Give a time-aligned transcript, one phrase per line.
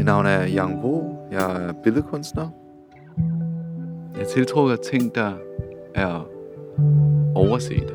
[0.00, 1.28] Mit navn er Yang Bo.
[1.32, 2.48] Jeg er billedkunstner.
[4.18, 5.32] Jeg tiltrækker ting, der
[5.94, 6.28] er
[7.34, 7.94] overset.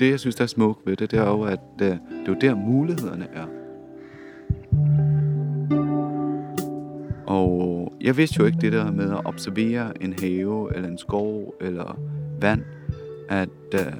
[0.00, 2.32] Det, jeg synes, der er smukt ved det, det er jo, at det, det er
[2.32, 3.46] jo der, mulighederne er.
[7.26, 11.54] Og jeg vidste jo ikke det der med at observere en have, eller en skov,
[11.60, 11.98] eller
[12.40, 12.62] vand,
[13.28, 13.92] at, øh,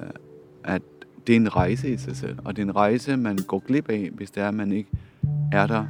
[0.65, 0.83] at
[1.27, 2.39] det er en rejse i sig selv.
[2.45, 4.91] Og det er en rejse, man går glip af, hvis det er, at man ikke
[5.53, 5.85] er der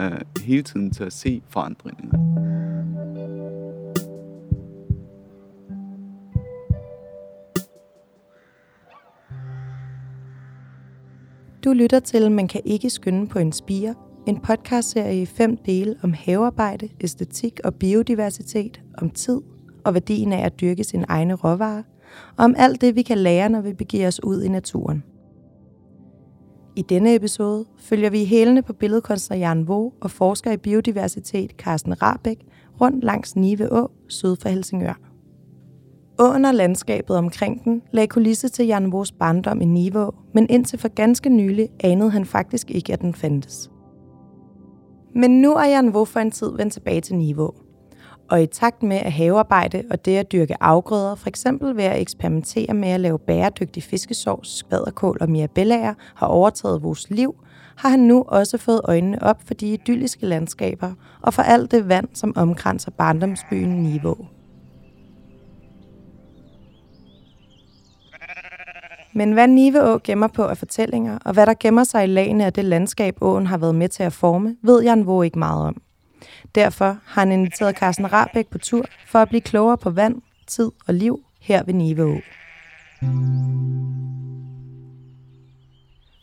[0.00, 2.36] øh, hele tiden til at se forandringer.
[11.64, 13.94] Du lytter til Man kan ikke skynde på en spire,
[14.26, 19.40] en podcastserie i fem dele om havearbejde, æstetik og biodiversitet, om tid
[19.84, 21.82] og værdien af at dyrke sin egne råvarer,
[22.36, 25.04] og om alt det, vi kan lære, når vi begiver os ud i naturen.
[26.76, 32.02] I denne episode følger vi hælene på billedkunstner Jan Vo og forsker i biodiversitet Carsten
[32.02, 32.40] Rabeck
[32.80, 34.98] rundt langs Nive Å, syd for Helsingør.
[36.18, 40.78] Åen og landskabet omkring den lagde kulisse til Jan Vos barndom i Nivå, men indtil
[40.78, 43.70] for ganske nylig anede han faktisk ikke, at den fandtes.
[45.14, 47.54] Men nu er Jan Vo for en tid vendt tilbage til Nivå.
[48.30, 52.00] Og i takt med at havearbejde og det at dyrke afgrøder, for eksempel ved at
[52.00, 57.34] eksperimentere med at lave bæredygtig fiskesovs, skvaderkål og mirabellager, har overtaget vores liv,
[57.76, 61.88] har han nu også fået øjnene op for de idylliske landskaber og for alt det
[61.88, 64.26] vand, som omkranser barndomsbyen Nivå.
[69.14, 72.52] Men hvad Niveå gemmer på af fortællinger, og hvad der gemmer sig i lagene af
[72.52, 75.82] det landskab, åen har været med til at forme, ved Jan Vo ikke meget om.
[76.54, 80.70] Derfor har han inviteret Carsten Rabeck på tur for at blive klogere på vand, tid
[80.86, 82.20] og liv her ved Niveå.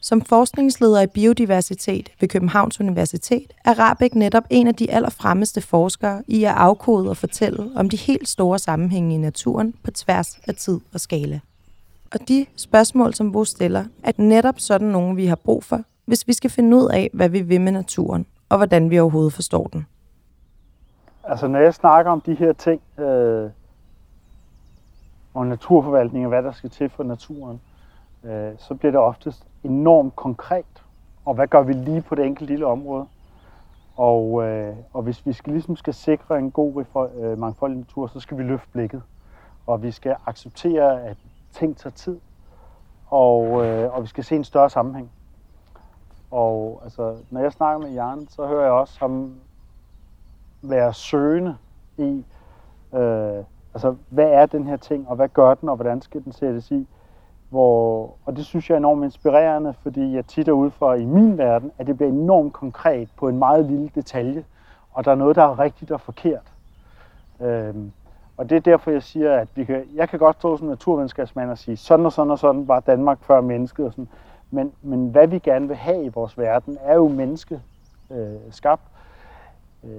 [0.01, 6.23] Som forskningsleder i biodiversitet ved Københavns Universitet er Rabeck netop en af de allerfremmeste forskere
[6.27, 10.55] i at afkode og fortælle om de helt store sammenhænge i naturen på tværs af
[10.55, 11.39] tid og skala.
[12.11, 16.27] Og de spørgsmål, som Bo stiller, er netop sådan nogle, vi har brug for, hvis
[16.27, 19.67] vi skal finde ud af, hvad vi vil med naturen, og hvordan vi overhovedet forstår
[19.67, 19.87] den.
[21.23, 23.49] Altså, når jeg snakker om de her ting, øh,
[25.33, 27.61] og naturforvaltning og hvad der skal til for naturen,
[28.23, 30.83] øh, så bliver det oftest enormt konkret.
[31.25, 33.05] Og hvad gør vi lige på det enkelte lille område?
[33.95, 36.85] Og, øh, og hvis vi skal, ligesom skal sikre en god
[37.21, 39.01] øh, mangfoldig natur, så skal vi løfte blikket.
[39.67, 41.17] Og vi skal acceptere, at
[41.51, 42.19] ting tager tid,
[43.09, 45.11] og, øh, og vi skal se en større sammenhæng.
[46.33, 49.33] Og altså, når jeg snakker med Jan, så hører jeg også ham
[50.61, 51.57] være søgende
[51.97, 52.25] i,
[52.93, 56.31] øh, altså, hvad er den her ting, og hvad gør den, og hvordan skal den
[56.31, 56.87] sættes i.
[57.49, 61.05] Hvor, og det synes jeg er enormt inspirerende, fordi jeg tit er ude for i
[61.05, 64.45] min verden, at det bliver enormt konkret på en meget lille detalje,
[64.91, 66.53] og der er noget, der er rigtigt og forkert.
[67.41, 67.75] Øh,
[68.37, 71.49] og det er derfor, jeg siger, at vi kan, jeg kan godt stå som naturvidenskabsmand
[71.49, 73.85] og sige, sådan og sådan og sådan var Danmark før mennesket.
[73.85, 74.07] Og sådan.
[74.53, 77.61] Men, men hvad vi gerne vil have i vores verden, er jo menneske
[78.11, 78.35] Øh,
[79.83, 79.89] øh,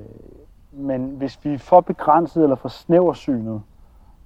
[0.73, 3.63] men hvis vi får begrænset eller for snæversynet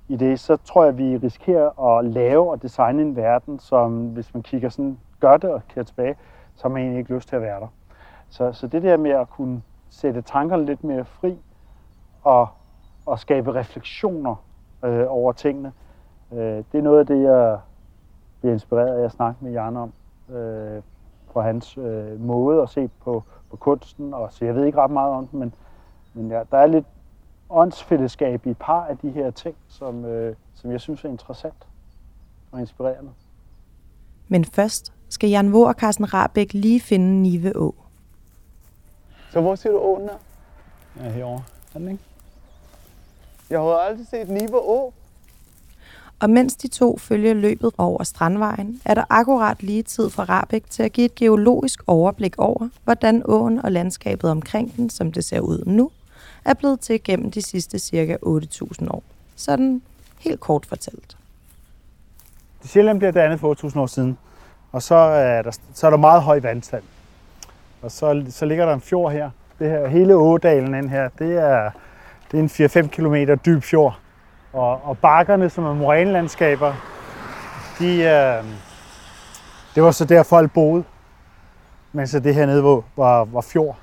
[0.08, 4.08] i det, så tror jeg, at vi risikerer at lave og designe en verden, som
[4.08, 6.16] hvis man kigger sådan, gør det og kigger tilbage,
[6.54, 7.68] så har man egentlig ikke lyst til at være der.
[8.28, 11.38] Så, så det der med at kunne sætte tankerne lidt mere fri
[12.22, 12.48] og
[13.06, 14.34] og skabe refleksioner
[14.84, 15.72] øh, over tingene.
[16.32, 16.38] Øh,
[16.72, 17.58] det er noget af det, jeg
[18.40, 19.92] bliver inspireret af at snakke med Jan om.
[20.30, 20.82] Øh,
[21.32, 24.14] for hans øh, måde at se på, på kunsten.
[24.14, 25.54] Og, så jeg ved ikke ret meget om den, men,
[26.14, 26.86] men ja, der er lidt
[27.50, 31.66] åndsfællesskab i et par af de her ting, som, øh, som jeg synes er interessant
[32.52, 33.10] og inspirerende.
[34.28, 37.74] Men først skal Jan Vore og Carsten Rabæk lige finde Nive Å.
[39.30, 40.18] Så hvor ser du åen er?
[40.96, 41.42] Ja, herovre.
[41.74, 42.02] Er den ikke?
[43.50, 44.92] Jeg har aldrig set Nive Å.
[46.20, 50.64] Og mens de to følger løbet over Strandvejen, er der akkurat lige tid for Rabæk
[50.70, 55.24] til at give et geologisk overblik over, hvordan åen og landskabet omkring den, som det
[55.24, 55.90] ser ud nu,
[56.44, 59.02] er blevet til gennem de sidste cirka 8.000 år.
[59.36, 59.82] Sådan
[60.18, 61.16] helt kort fortalt.
[62.62, 64.18] Det Sjælland bliver dannet for 8.000 år siden,
[64.72, 66.82] og så er, der, så er der meget høj vandstand.
[67.82, 69.30] Og så, så ligger der en fjord her.
[69.58, 71.70] Det her hele Ådalen ind her, det er
[72.32, 73.14] det er en 4-5 km
[73.46, 73.98] dyb fjord.
[74.52, 76.74] Og, og bakkerne, som er morænelandskaber,
[77.78, 78.44] de, øh,
[79.74, 80.84] det var så der folk boede,
[81.92, 83.76] mens det her nede var, var, var fjord.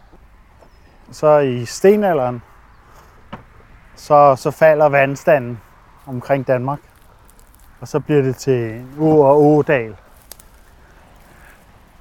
[1.12, 2.41] Så i stenalderen,
[3.95, 5.62] så, så falder vandstanden
[6.07, 6.79] omkring Danmark.
[7.81, 9.95] Og så bliver det til en å og ådal.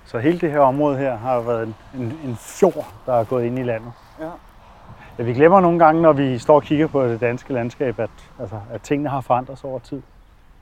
[0.04, 3.44] Så hele det her område her har været en, en, en fjord, der er gået
[3.44, 3.92] ind i landet.
[4.20, 4.30] Ja.
[5.18, 8.10] Ja, vi glemmer nogle gange, når vi står og kigger på det danske landskab, at,
[8.40, 10.02] altså, at tingene har forandret sig over tid.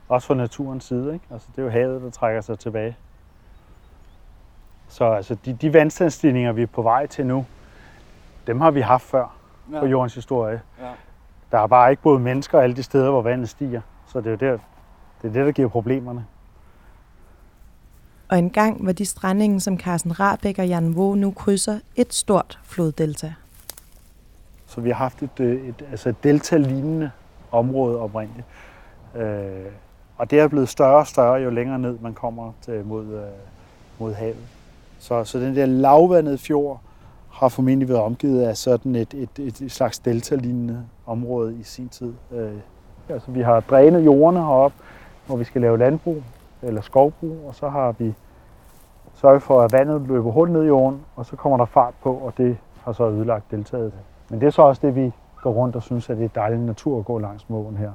[0.09, 1.13] Også fra naturens side.
[1.13, 1.25] Ikke?
[1.31, 2.97] Altså, det er jo havet, der trækker sig tilbage.
[4.87, 7.45] Så altså, de, de vandstandsstigninger, vi er på vej til nu,
[8.47, 9.35] dem har vi haft før
[9.71, 9.79] Ja.
[9.79, 10.61] på jordens historie.
[10.81, 10.89] Ja.
[11.51, 13.81] Der er bare ikke boet mennesker alle de steder, hvor vandet stiger.
[14.07, 14.51] Så det er jo der,
[15.21, 16.25] det, er det der giver problemerne.
[18.29, 22.59] Og engang var de strandingen, som Carsten Rabeck og Jan Vo nu krydser, et stort
[22.63, 23.33] floddelta.
[24.73, 27.11] Så vi har haft et, øh, et, altså et delta-lignende
[27.51, 28.47] område oprindeligt.
[29.15, 29.71] Øh,
[30.17, 33.21] og det er blevet større og større, jo længere ned man kommer til, mod, øh,
[33.99, 34.47] mod havet.
[34.99, 36.81] Så, så den der lavvandede fjord
[37.31, 41.89] har formentlig været omgivet af sådan et, et, et, et slags delta-lignende område i sin
[41.89, 42.13] tid.
[42.31, 42.53] Øh,
[43.09, 44.77] altså vi har drænet jordene heroppe,
[45.25, 46.23] hvor vi skal lave landbrug
[46.61, 48.13] eller skovbrug, og så har vi
[49.15, 52.13] sørget for, at vandet løber hurtigt ned i jorden, og så kommer der fart på,
[52.13, 53.93] og det har så ødelagt deltaget.
[54.33, 56.59] Men det er så også det, vi går rundt og synes, at det er dejlig
[56.59, 57.91] natur at gå langs måen her.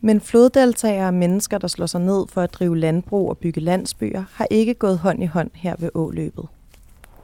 [0.00, 4.24] Men floddeltager og mennesker, der slår sig ned for at drive landbrug og bygge landsbyer,
[4.34, 6.48] har ikke gået hånd i hånd her ved åløbet.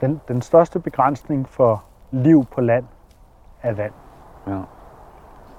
[0.00, 2.84] Den, den største begrænsning for liv på land
[3.62, 3.92] er vand.
[4.46, 4.60] Ja.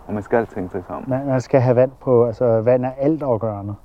[0.07, 1.09] Og man skal tænke sig sammen.
[1.09, 3.75] Man, man skal have vand på, altså vand er altafgørende,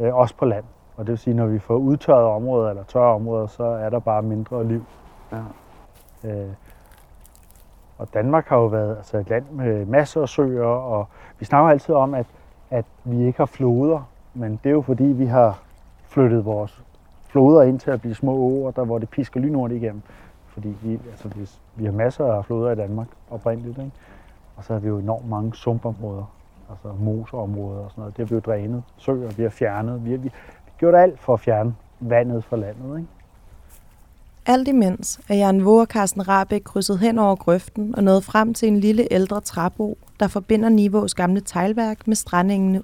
[0.00, 0.64] øh, også på land.
[0.96, 3.98] Og det vil sige, når vi får udtørret områder eller tørre områder, så er der
[3.98, 4.84] bare mindre liv.
[5.32, 5.40] Ja.
[6.24, 6.48] Øh,
[7.98, 11.06] og Danmark har jo været altså et land med masser af søer, og
[11.38, 12.26] vi snakker altid om, at,
[12.70, 15.62] at vi ikke har floder, men det er jo fordi, vi har
[16.08, 16.82] flyttet vores
[17.28, 20.02] floder ind til at blive små åer, der hvor det pisker lynhurtigt igennem.
[20.46, 23.90] Fordi vi, altså, vi, vi har masser af floder i Danmark oprindeligt, ikke?
[24.56, 26.24] og så har vi jo enormt mange sumpområder,
[26.70, 28.16] altså moserområder og sådan noget.
[28.16, 30.30] Det har vi jo drænet, søer, vi har fjernet, vi har, vi, vi
[30.64, 32.98] har gjort alt for at fjerne vandet fra landet.
[32.98, 33.08] Ikke?
[34.48, 38.54] Alt imens er Jan Våge og Carsten Rabeck krydset hen over grøften og nået frem
[38.54, 42.82] til en lille ældre træbro, der forbinder Nivås gamle teglværk med strandingene.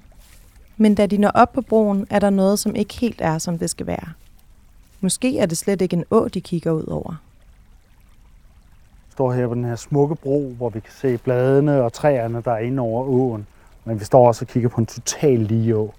[0.76, 3.59] Men da de når op på broen, er der noget, som ikke helt er, som
[3.59, 4.12] det skal være.
[5.00, 7.14] Måske er det slet ikke en å, de kigger ud over.
[9.06, 12.43] Vi står her på den her smukke bro, hvor vi kan se bladene og træerne,
[12.44, 13.47] der er inde over åen.
[13.85, 15.93] Men vi står også og kigger på en total lige å.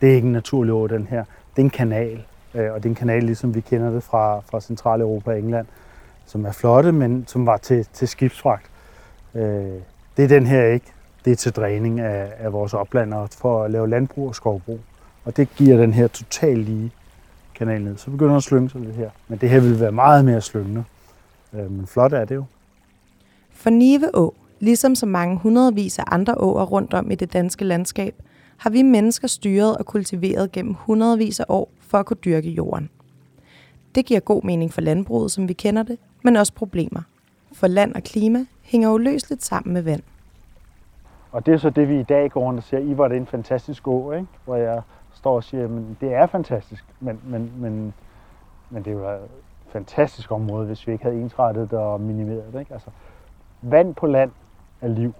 [0.00, 1.24] Det er ikke en naturlig å, den her.
[1.56, 2.24] Det er en kanal.
[2.54, 5.66] Øh, Og det er en kanal, ligesom vi kender det fra, fra Centraleuropa og England,
[6.26, 8.70] som er flotte, men som var til, til skibsfragt.
[9.34, 9.42] Øh,
[10.16, 10.86] det er den her ikke.
[11.24, 14.80] Det er til dræning af, af vores oplander for at lave landbrug og skovbrug.
[15.24, 16.90] Og det giver den her total lige
[17.54, 17.96] kanal ned.
[17.96, 19.10] Så begynder den at slynge sig lidt her.
[19.28, 20.84] Men det her vil være meget mere slyngende.
[21.52, 22.44] Øh, men flot er det jo.
[23.52, 27.64] For Nive Å, ligesom så mange hundredvis af andre åer rundt om i det danske
[27.64, 28.14] landskab,
[28.56, 32.90] har vi mennesker styret og kultiveret gennem hundredvis af år for at kunne dyrke jorden.
[33.94, 37.02] Det giver god mening for landbruget, som vi kender det, men også problemer.
[37.52, 40.02] For land og klima hænger uløseligt sammen med vand.
[41.32, 43.16] Og det er så det, vi i dag går rundt og siger, I var det
[43.16, 44.26] en fantastisk å, ikke?
[44.44, 47.94] hvor jeg står og siger, men det er fantastisk, men, men, men,
[48.70, 49.28] men det er jo et
[49.68, 52.60] fantastisk område, hvis vi ikke havde ensrettet det og minimeret det.
[52.60, 52.72] Ikke?
[52.72, 52.90] Altså,
[53.62, 54.30] vand på land
[54.80, 55.14] er liv,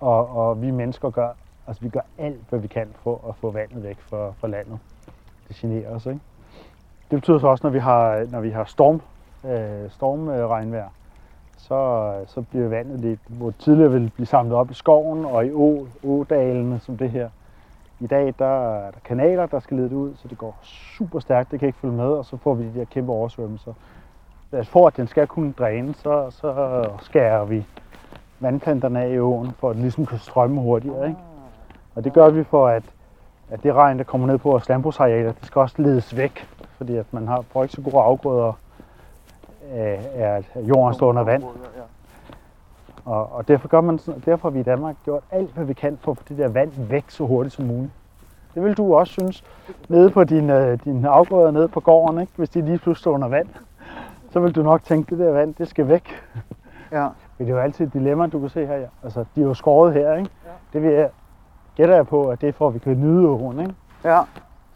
[0.00, 1.32] og, og vi mennesker gør,
[1.68, 4.78] altså vi gør alt, hvad vi kan for at få vandet væk fra, fra landet.
[5.48, 6.20] Det generer os, ikke?
[7.10, 9.00] Det betyder så også, når vi har, når vi har storm,
[9.44, 10.88] øh, stormregnvejr,
[11.56, 15.50] så, så bliver vandet lidt, hvor tidligere ville blive samlet op i skoven og i
[15.52, 17.28] å, ådalene som det her.
[18.00, 21.20] I dag der er der kanaler, der skal lede det ud, så det går super
[21.20, 23.72] stærkt, det kan ikke følge med, og så får vi de der kæmpe oversvømmelser.
[24.52, 27.66] Altså for at den skal kunne dræne, så, så skærer vi
[28.40, 31.08] vandplanterne af i åen, for at den ligesom kan strømme hurtigere.
[31.08, 31.18] Ikke?
[31.98, 32.82] Og det gør vi for, at,
[33.50, 36.96] at det regn, der kommer ned på vores landbrugsarealer, det skal også ledes væk, fordi
[36.96, 38.52] at man har, får ikke så gode afgrøder
[39.72, 41.42] af, af at jorden står under vand.
[43.04, 45.72] Og, og derfor, gør man, sådan- derfor har vi i Danmark gjort alt, hvad vi
[45.72, 47.92] kan for at få det der vand væk så hurtigt som muligt.
[48.54, 49.44] Det vil du også synes,
[49.88, 52.32] nede på dine, dine afgrøder nede på gården, ikke?
[52.36, 53.48] hvis de lige pludselig står under vand.
[54.30, 56.08] Så vil du nok tænke, det der vand, det skal væk.
[56.92, 57.08] Ja.
[57.38, 58.76] Men det er jo altid et dilemma, du kan se her.
[58.76, 58.86] Ja.
[59.04, 60.30] Altså, de er jo skåret her, ikke?
[60.72, 61.08] Det vil jeg,
[61.78, 63.74] gætter jeg på, at det er for, at vi kan nyde åen, ikke?
[64.04, 64.20] ja.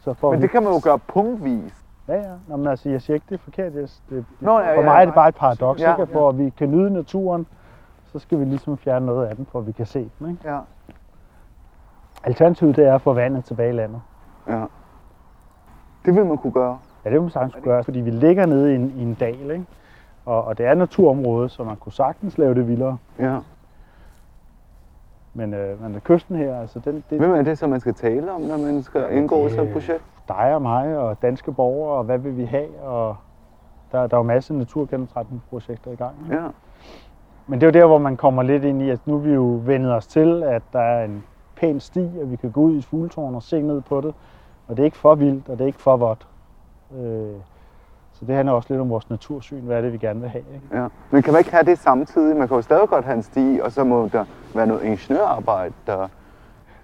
[0.01, 1.75] Så for Men det kan man jo gøre punktvis.
[2.09, 2.33] Ja, ja.
[2.49, 3.75] Nå, men altså, jeg siger ikke, det er forkert.
[3.75, 6.03] Jeg, det, Nå, ja, for ja, mig er det bare et paradoks, Ja, ikke?
[6.03, 6.15] At ja.
[6.15, 7.47] For at vi kan nyde naturen,
[8.13, 10.51] så skal vi ligesom fjerne noget af den, for at vi kan se den, ikke?
[10.51, 10.59] Ja.
[12.25, 14.01] Alternativet, det er at få vandet tilbage i landet.
[14.49, 14.65] ja.
[16.05, 16.79] Det vil man kunne gøre.
[17.05, 19.15] Ja, det vil man sagtens kunne gøre, fordi vi ligger nede i en, i en
[19.15, 19.65] dal, ikke?
[20.27, 22.97] Og, og det er et naturområde, så man kunne sagtens lave det vildere.
[23.19, 23.39] Ja.
[25.35, 28.33] Men, øh, men kysten her, altså den, det, Hvem er det, som man skal tale
[28.33, 30.03] om, når man skal indgå i sådan et projekt?
[30.29, 33.17] dig og mig og danske borgere, og hvad vil vi have, og
[33.93, 36.15] der, der er jo masser af naturgennemtrætningsprojekter i gang.
[36.31, 36.47] Ja.
[37.47, 39.33] Men det er jo der, hvor man kommer lidt ind i, at nu er vi
[39.33, 41.25] jo vendet os til, at der er en
[41.57, 44.15] pæn sti, og vi kan gå ud i et fugletårn og se ned på det.
[44.69, 46.27] Og det er ikke for vildt, og det er ikke for vådt.
[46.99, 47.35] Øh,
[48.23, 50.45] så det handler også lidt om vores natursyn, hvad er det, vi gerne vil have.
[50.55, 50.83] Ikke?
[50.83, 50.89] ja.
[51.11, 52.37] Men kan man ikke have det samtidig?
[52.37, 54.25] Man kan jo stadig godt have en sti, og så må der
[54.55, 56.09] være noget ingeniørarbejde, der...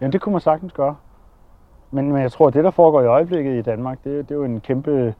[0.01, 0.97] Jamen det kunne man sagtens gøre.
[1.91, 4.31] Men, men jeg tror, at det, der foregår i øjeblikket i Danmark, det, er- det
[4.31, 5.15] er jo en kæmpe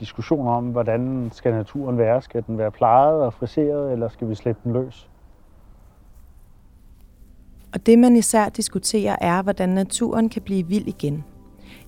[0.00, 2.22] diskussion om, hvordan skal naturen være?
[2.22, 5.08] Skal den være plejet og friseret, eller skal vi slippe den løs?
[7.74, 11.24] Og det man især diskuterer er, hvordan naturen kan blive vild igen.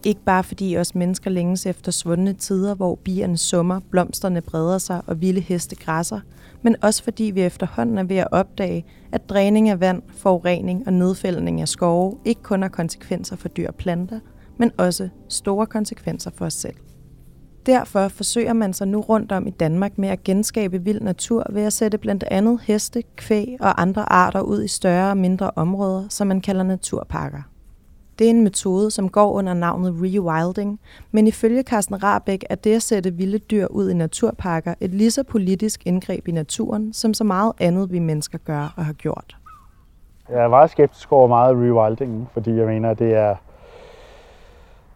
[0.04, 5.02] Ikke bare fordi os mennesker længes efter svundne tider, hvor bierne summer, blomsterne breder sig
[5.06, 6.21] og vilde heste græsser,
[6.62, 10.92] men også fordi vi efterhånden er ved at opdage, at dræning af vand, forurening og
[10.92, 14.21] nedfældning af skove ikke kun har konsekvenser for dyr og planter,
[14.59, 16.76] men også store konsekvenser for os selv.
[17.66, 21.62] Derfor forsøger man sig nu rundt om i Danmark med at genskabe vild natur ved
[21.62, 26.04] at sætte blandt andet heste, kvæg og andre arter ud i større og mindre områder,
[26.09, 27.51] som man kalder naturparker.
[28.19, 32.75] Det er en metode, som går under navnet rewilding, men ifølge Carsten Rabeck er det
[32.75, 37.14] at sætte vilde dyr ud i naturparker et lige så politisk indgreb i naturen, som
[37.14, 39.37] så meget andet vi mennesker gør og har gjort.
[40.28, 43.37] Jeg er meget skeptisk over meget rewilding, fordi jeg mener, at det er...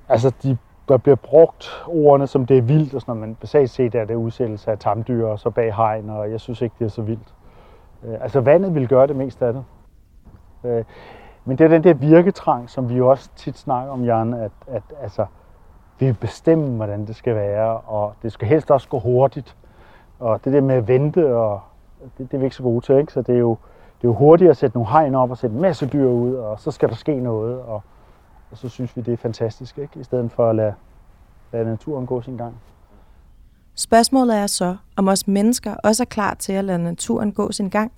[0.08, 0.58] Altså, de,
[0.88, 4.04] der bliver brugt ordene, som det er vildt og sådan noget, men basalt set er
[4.04, 7.02] det udsættelse af tamdyr og så bag hegn, og jeg synes ikke, det er så
[7.02, 7.34] vildt.
[8.04, 9.64] Øh, altså, vandet vil gøre det mest af det.
[10.64, 10.84] Øh,
[11.46, 14.52] men det er den der virketrang, som vi jo også tit snakker om, Jan, at,
[14.66, 15.26] at altså,
[15.98, 19.56] vi vil bestemme, hvordan det skal være, og det skal helst også gå hurtigt.
[20.18, 21.60] Og det der med at vente, og
[22.18, 23.12] det, det er vi ikke så gode til, ikke?
[23.12, 23.50] Så det er jo,
[23.98, 26.34] det er jo hurtigt at sætte nogle hegn op og sætte en masse dyr ud,
[26.34, 27.82] og så skal der ske noget, og,
[28.50, 30.00] og så synes vi, det er fantastisk, ikke?
[30.00, 30.74] I stedet for at lade,
[31.52, 32.54] lade naturen gå sin gang.
[33.74, 37.68] Spørgsmålet er så, om os mennesker også er klar til at lade naturen gå sin
[37.68, 37.92] gang.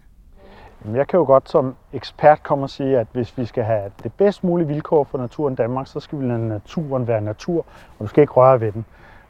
[0.95, 4.13] Jeg kan jo godt som ekspert komme og sige, at hvis vi skal have det
[4.13, 7.59] bedst mulige vilkår for naturen i Danmark, så skal vi lade naturen være natur,
[7.99, 8.85] og du skal ikke røre ved den.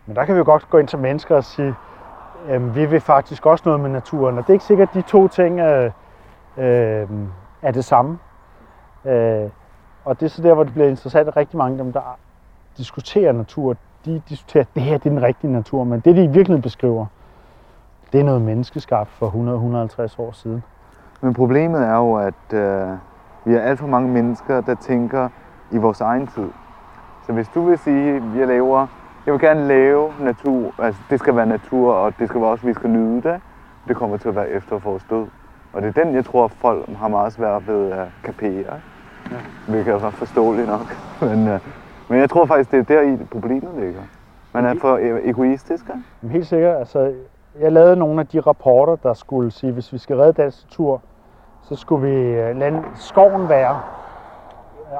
[0.06, 1.74] Men der kan vi jo godt gå ind til mennesker og sige,
[2.48, 4.38] at vi vil faktisk også noget med naturen.
[4.38, 5.90] Og det er ikke sikkert, at de to ting er,
[6.56, 7.08] øh,
[7.62, 8.18] er det samme.
[9.04, 9.50] Øh,
[10.04, 12.18] og det er så der, hvor det bliver interessant, at rigtig mange af dem, der
[12.76, 15.84] diskuterer natur, de diskuterer, at det her det er den rigtige natur.
[15.84, 17.06] Men det, de i virkeligheden beskriver,
[18.12, 19.28] det er noget menneskeskabt for
[20.08, 20.62] 100-150 år siden.
[21.20, 22.88] Men problemet er jo, at øh,
[23.44, 25.28] vi er alt for mange mennesker, der tænker
[25.70, 26.48] i vores egen tid.
[27.26, 28.86] Så hvis du vil sige, at jeg laver,
[29.26, 32.66] jeg vil gerne lave natur, altså det skal være natur, og det skal være også,
[32.66, 33.40] vi skal nyde det,
[33.88, 35.26] det kommer til at være efter vores død.
[35.72, 38.74] Og det er den, jeg tror, folk har meget svært ved at kapere.
[39.30, 39.36] Ja.
[39.68, 40.96] Hvilket er forståeligt nok.
[41.20, 41.60] Men, øh,
[42.08, 44.00] men jeg tror faktisk, det er der i problemet ligger.
[44.52, 45.84] Man er for e- egoistisk.
[45.84, 46.32] ikke?
[46.32, 46.76] Helt sikkert.
[46.76, 47.12] Altså,
[47.60, 51.02] jeg lavede nogle af de rapporter, der skulle sige, hvis vi skal redde dansk natur,
[51.68, 53.80] så skulle vi øh, lade skoven være.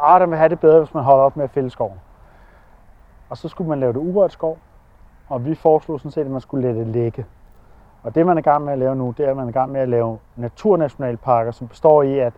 [0.01, 2.01] Arterne vil have det bedre, hvis man holder op med at fælde skoven.
[3.31, 4.59] Og så skulle man lave det urørt skov,
[5.29, 7.27] og vi foreslog sådan set, at man skulle lade det ligge.
[8.03, 9.49] Og det, man er i gang med at lave nu, det er, at man er
[9.49, 12.33] i gang med at lave naturnationalparker, som består i, at,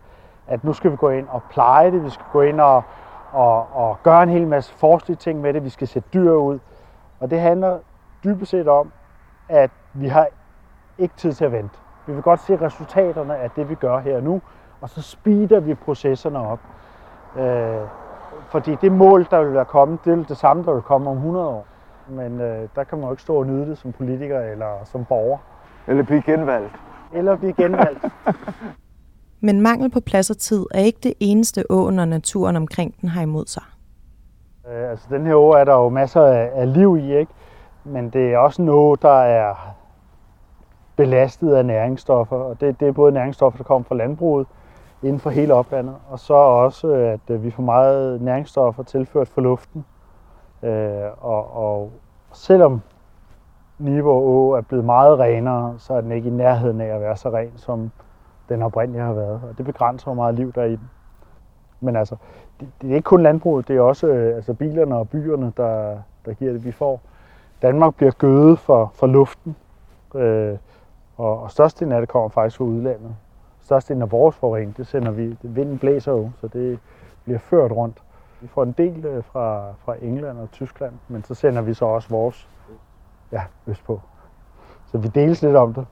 [0.47, 2.83] at nu skal vi gå ind og pleje det, vi skal gå ind og,
[3.31, 6.59] og, og gøre en hel masse forskning ting med det, vi skal sætte dyr ud.
[7.19, 7.79] Og det handler
[8.23, 8.91] dybest set om,
[9.49, 10.27] at vi har
[10.97, 11.80] ikke tid til at vente.
[12.07, 14.41] Vi vil godt se resultaterne af det, vi gør her og nu,
[14.81, 16.59] og så speeder vi processerne op.
[17.37, 17.81] Øh,
[18.49, 21.17] fordi det mål, der vil være kommet, det er det samme, der vil komme om
[21.17, 21.65] 100 år.
[22.09, 25.05] Men øh, der kan man jo ikke stå og nyde det som politiker eller som
[25.05, 25.37] borger.
[25.87, 26.75] Eller blive genvalgt.
[27.13, 28.05] Eller blive genvalgt.
[29.43, 33.09] Men mangel på plads og tid er ikke det eneste å, når naturen omkring den
[33.09, 33.63] har imod sig.
[34.71, 37.31] Øh, altså den her å er der jo masser af, af liv i, ikke?
[37.83, 39.55] Men det er også en å, der er
[41.01, 42.35] belastet af næringsstoffer.
[42.35, 44.47] Og det, det er både næringsstoffer, der kommer fra landbruget
[45.03, 49.41] inden for hele oplandet, og så også, at øh, vi får meget næringsstoffer tilført fra
[49.41, 49.85] luften.
[50.63, 51.91] Øh, og, og
[52.33, 52.81] selvom
[53.77, 57.17] Niveau Å er blevet meget renere, så er den ikke i nærheden af at være
[57.17, 57.91] så ren, som
[58.49, 59.41] den oprindeligt har været.
[59.49, 60.89] Og det begrænser, hvor meget liv der er i den.
[61.79, 62.15] Men altså,
[62.59, 65.97] det, det er ikke kun landbruget, det er også øh, altså bilerne og byerne, der,
[66.25, 66.65] der giver det.
[66.65, 67.01] Vi får
[67.61, 69.55] Danmark bliver gødet for, for luften,
[70.15, 70.57] øh,
[71.21, 73.15] og, og størstedelen af det kommer faktisk fra udlandet.
[73.61, 76.79] Størstedelen af vores forurening, det sender vi, vinden blæser jo, så det
[77.23, 78.03] bliver ført rundt.
[78.41, 81.85] Vi får en del øh, fra, fra England og Tyskland, men så sender vi så
[81.85, 82.49] også vores
[83.31, 84.01] ja, østpå.
[84.85, 85.85] Så vi deles lidt om det.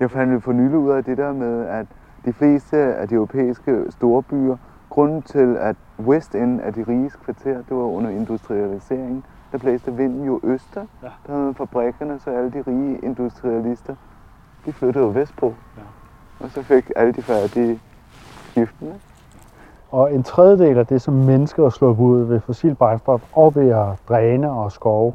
[0.00, 1.86] Jeg fandt jo for nylig ud af det der med, at
[2.24, 4.56] de fleste af de europæiske store byer,
[4.90, 9.24] grunden til, at West End er de riges kvarter, det var under industrialiseringen.
[9.52, 11.06] Der blæste vinden jo øster, Ja.
[11.06, 11.12] ja.
[11.26, 13.94] der havde fabrikkerne, så alle de rige industrialister,
[14.66, 15.54] de flyttede jo vestpå.
[15.76, 15.82] Ja.
[16.44, 17.80] Og så fik alle de fattige
[18.50, 18.86] skiften.
[18.86, 19.00] ikke?
[19.90, 23.70] Og en tredjedel af det, som mennesker har slået ud ved fossil brændstof og ved
[23.70, 25.14] at dræne og skove,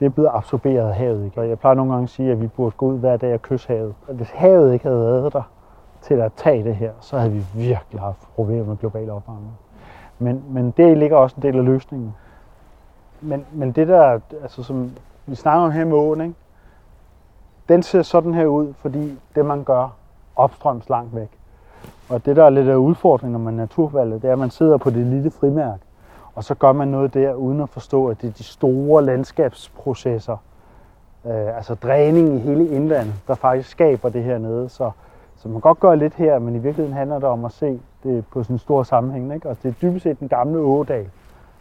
[0.00, 1.24] det er blevet absorberet af havet.
[1.24, 1.40] Ikke?
[1.40, 3.42] Og jeg plejer nogle gange at sige, at vi burde gå ud hver dag og
[3.42, 3.94] kysse havet.
[4.08, 5.42] Og hvis havet ikke havde været der
[6.00, 9.52] til at tage det her, så havde vi virkelig haft problemer med global opvarmning.
[10.18, 12.14] Men, men det ligger også en del af løsningen.
[13.20, 14.90] Men, men det der, altså som
[15.26, 16.34] vi snakker om her med åen, ikke?
[17.68, 19.88] Den ser sådan her ud, fordi det man gør
[20.36, 21.28] opstrøms langt væk.
[22.08, 24.90] Og det, der er lidt af udfordringen, når man det er, at man sidder på
[24.90, 25.80] det lille frimærk,
[26.34, 30.36] og så gør man noget der, uden at forstå, at det er de store landskabsprocesser,
[31.26, 34.68] øh, altså dræning i hele indlandet, der faktisk skaber det her nede.
[34.68, 34.90] Så,
[35.36, 37.80] så man kan godt gøre lidt her, men i virkeligheden handler det om at se
[38.02, 39.34] det på sådan en stor sammenhæng.
[39.34, 39.48] Ikke?
[39.48, 41.10] Og det er dybest set den gamle ådal,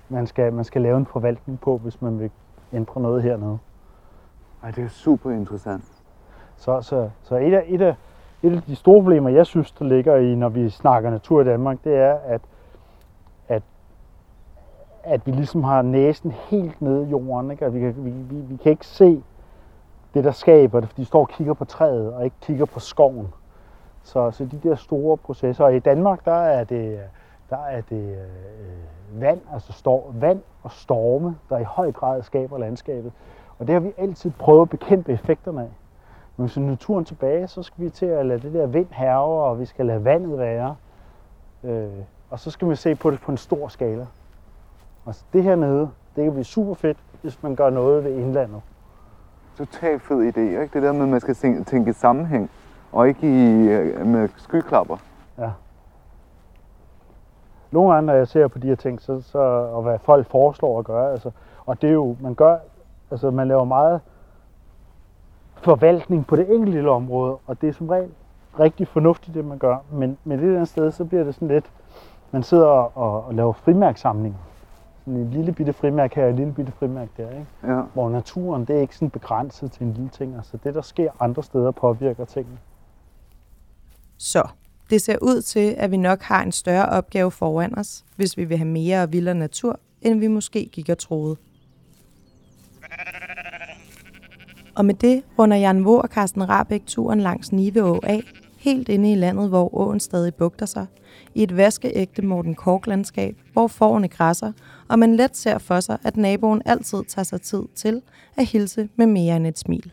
[0.10, 2.32] man skal, man skal lave en forvaltning på, hvis man vil
[2.74, 3.58] ændre noget hernede.
[4.64, 5.84] Ej, det er super interessant.
[6.58, 7.96] Så, så, så et, af, et, af,
[8.44, 11.46] et af de store problemer, jeg synes, der ligger i, når vi snakker natur i
[11.46, 12.42] Danmark, det er, at,
[13.48, 13.64] at,
[15.04, 17.52] at vi ligesom har næsen helt nede i jorden.
[17.52, 17.66] Ikke?
[17.66, 19.24] At vi, kan, vi, vi, vi kan ikke se
[20.14, 22.80] det, der skaber det, fordi de står og kigger på træet og ikke kigger på
[22.80, 23.34] skoven.
[24.04, 25.64] Så, så de der store processer.
[25.64, 27.00] Og i Danmark, der er det,
[27.50, 32.58] der er det øh, vand, altså stor, vand og storme, der i høj grad skaber
[32.58, 33.12] landskabet.
[33.62, 35.70] Og det har vi altid prøvet at bekæmpe effekterne af.
[36.38, 38.88] Men hvis vi er turen tilbage, så skal vi til at lade det der vind
[38.92, 40.76] herve, og vi skal lade vandet være.
[41.64, 41.88] Øh,
[42.30, 44.08] og så skal vi se på det på en stor skala.
[45.06, 48.62] Altså det her nede, det kan blive super fedt, hvis man gør noget ved indlandet.
[49.58, 50.70] Totalt fed idé, ikke?
[50.74, 52.50] Det der med, at man skal tænke, tænke sammenhæng,
[52.92, 54.98] og ikke i, øh, med skyklapper.
[57.72, 59.40] Nogle gange, når jeg ser på de her ting, så, så,
[59.74, 61.32] og hvad folk foreslår at gøre, altså,
[61.66, 62.58] og det er jo, man gør,
[63.12, 64.02] altså man laver meget
[65.62, 68.10] forvaltning på det enkelte område, og det er som regel
[68.60, 71.66] rigtig fornuftigt, det man gør, men, men det der sted, så bliver det sådan lidt,
[72.32, 74.38] man sidder og, og, laver frimærksamling.
[75.06, 77.46] Sådan en lille bitte frimærk her, og en lille bitte frimærk der, ikke?
[77.64, 77.82] Ja.
[77.94, 81.12] Hvor naturen, det er ikke sådan begrænset til en lille ting, altså det, der sker
[81.20, 82.58] andre steder, påvirker tingene.
[84.18, 84.48] Så
[84.90, 88.46] det ser ud til, at vi nok har en større opgave foran os, hvis vi
[88.46, 91.38] vil have mere og vildere natur, end vi måske gik og troede.
[94.76, 98.22] Og med det runder Jan Vore og Carsten Rabeck turen langs Niveå af,
[98.58, 100.86] helt inde i landet, hvor åen stadig bugter sig,
[101.36, 104.52] i et vaskeægte Morten Kork-landskab, hvor forerne græsser,
[104.90, 108.02] og man let ser for sig, at naboen altid tager sig tid til
[108.38, 109.92] at hilse med mere end et smil.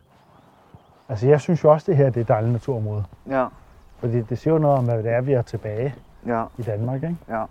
[1.09, 3.05] Altså jeg synes jo også, det her det er et dejligt naturområde.
[3.29, 3.47] Ja.
[3.99, 5.95] Fordi det siger jo noget om, hvad det er, vi er tilbage
[6.27, 6.45] Ja.
[6.59, 7.17] i Danmark, ikke?
[7.29, 7.45] Ja.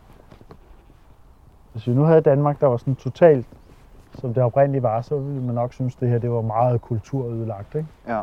[1.73, 3.45] Hvis vi nu havde Danmark, der var sådan totalt,
[4.13, 7.75] som det oprindeligt var, så ville man nok synes, det her det var meget kulturødelagt,
[7.75, 7.87] ikke?
[8.07, 8.21] Ja.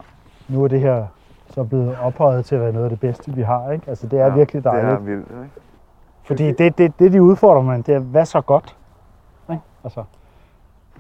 [0.49, 1.07] Nu er det her
[1.51, 3.89] så blevet ophøjet til at være noget af det bedste, vi har, ikke?
[3.89, 4.35] Altså det er ja.
[4.35, 4.87] virkelig dejligt.
[4.87, 5.51] Det er vildt, ikke?
[6.23, 8.77] Fordi det, det, det, de udfordrer man, det er, hvad så godt?
[9.51, 9.63] Ikke?
[9.85, 10.05] Altså,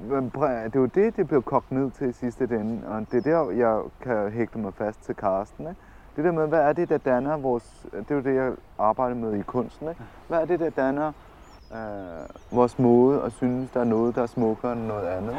[0.00, 3.26] Men Det er jo det, det blev kogt ned til i sidste ende, og det
[3.26, 5.66] er der, jeg kan hægte mig fast til Karsten.
[5.68, 5.80] Ikke?
[6.16, 7.86] Det der med, hvad er det, der danner vores...
[7.92, 9.88] Det er jo det, jeg arbejder med i kunsten.
[9.88, 10.00] Ikke?
[10.28, 11.12] Hvad er det, der danner
[11.74, 15.36] øh, vores måde at synes, der er noget, der er smukkere end noget andet?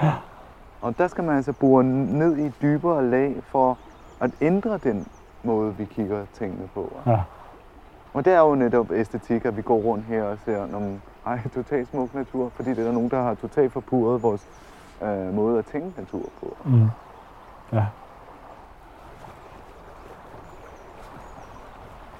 [0.81, 3.77] Og der skal man altså bore ned i dybere lag for
[4.19, 5.07] at ændre den
[5.43, 6.93] måde, vi kigger tingene på.
[7.05, 7.21] Ja.
[8.13, 11.39] Og det er jo netop æstetik, at vi går rundt her og ser nogle ej,
[11.53, 14.47] totalt smuk natur, fordi det er der nogen, der har totalt forpurret vores
[15.01, 16.57] øh, måde at tænke natur på.
[16.65, 16.87] mm.
[17.73, 17.85] ja.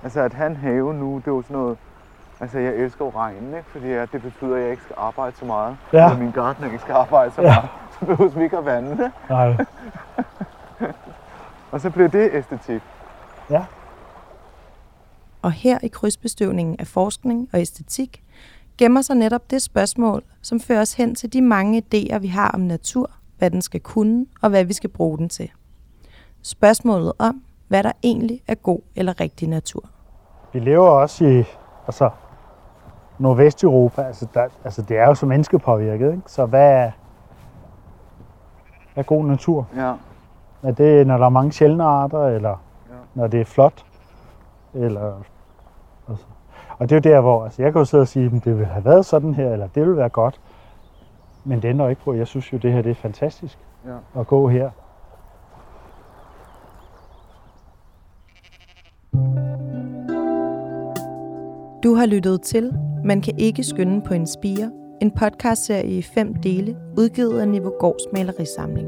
[0.04, 1.78] Altså at han have nu, det er jo sådan noget,
[2.40, 3.70] altså jeg elsker jo regnen, ikke?
[3.72, 5.78] fordi at det betyder, at jeg ikke skal arbejde så meget.
[5.94, 6.06] Ja.
[6.06, 7.48] Eller min gartner ikke skal arbejde så Ja.
[7.48, 7.70] meget.
[8.00, 9.12] Så behøver vi ikke at vande.
[9.30, 9.58] Nej.
[11.72, 12.82] Og så bliver det æstetik.
[15.42, 18.24] Og her i krydsbestøvningen af forskning og æstetik
[18.78, 22.52] gemmer sig netop det spørgsmål, som fører os hen til de mange idéer, vi har
[22.52, 25.52] om natur, hvad den skal kunne og hvad vi skal bruge den til.
[26.42, 29.84] Spørgsmålet om, hvad der egentlig er god eller rigtig natur.
[30.54, 31.44] Vi lever også i
[31.88, 32.10] altså,
[33.20, 36.22] Nordvesteuropa, altså, der, altså det er jo så menneskepåvirket, ikke?
[36.26, 36.92] Så hvad er,
[38.94, 39.68] hvad er god natur?
[39.76, 39.94] Ja.
[40.64, 42.50] Er det, når der er mange sjældne arter, eller
[42.90, 42.96] Ja.
[43.14, 43.86] når det er flot?
[44.74, 45.14] Eller,
[46.10, 46.26] altså.
[46.80, 48.46] Og det er jo der, hvor altså, jeg kan jo sidde og sige, at det
[48.46, 50.40] ville have været sådan her, eller det ville være godt.
[51.44, 54.20] Men det ændrer ikke på, jeg synes jo, det her det er fantastisk Ja.
[54.22, 54.70] at gå her.
[61.84, 62.72] Du har lyttet til
[63.06, 67.72] man kan ikke skynde på en spire, en podcastserie i fem dele, udgivet af Niveau
[67.80, 68.88] Gårds malerisamling.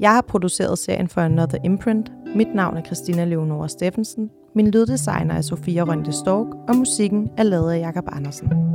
[0.00, 2.12] Jeg har produceret serien for Another Imprint.
[2.36, 4.30] Mit navn er Christina Leonora Steffensen.
[4.54, 8.71] Min lyddesigner er Sofia Rønde Stork, og musikken er lavet af Jakob Andersen.